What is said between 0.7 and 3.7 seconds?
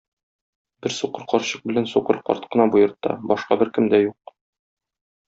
Бер сукыр карчык белән сукыр карт кына бу йортта, башка